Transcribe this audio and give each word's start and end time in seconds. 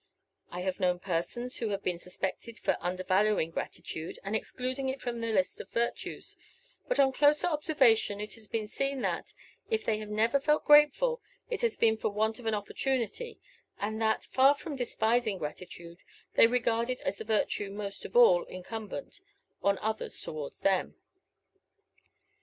I 0.49 0.61
have 0.61 0.79
known 0.79 0.97
persons 0.97 1.57
who 1.57 1.69
have 1.69 1.83
been 1.83 1.99
suspected 1.99 2.57
of 2.67 2.75
under 2.79 3.03
valuing 3.03 3.51
gratitude, 3.51 4.17
and 4.23 4.35
excluding 4.35 4.89
it 4.89 4.99
from 4.99 5.21
the 5.21 5.31
list 5.31 5.61
of 5.61 5.69
virtues; 5.69 6.35
but 6.87 6.99
on 6.99 7.11
closer 7.13 7.45
observation 7.45 8.19
it 8.19 8.33
has 8.33 8.47
been 8.47 8.65
seen 8.65 9.01
that, 9.01 9.35
if 9.69 9.85
they 9.85 9.99
have 9.99 10.09
never 10.09 10.39
felt 10.39 10.65
grateful, 10.65 11.21
it 11.51 11.61
has 11.61 11.75
been 11.77 11.97
for 11.97 12.09
want 12.09 12.39
of 12.39 12.47
an 12.47 12.55
opportunity; 12.55 13.37
and 13.79 14.01
that, 14.01 14.23
far 14.23 14.55
from 14.55 14.75
despising 14.75 15.37
gratitude, 15.37 15.99
they 16.33 16.47
regard 16.47 16.89
it 16.89 17.01
as 17.01 17.19
the 17.19 17.23
virtue 17.23 17.69
most 17.69 18.03
of 18.03 18.15
all 18.17 18.43
incumbent 18.45 19.21
on 19.61 19.77
others 19.83 20.19
toward 20.19 20.53
them. 20.63 20.95